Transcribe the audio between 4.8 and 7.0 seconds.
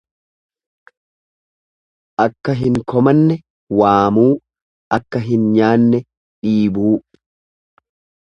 akka hin nyaanne dhiibuu.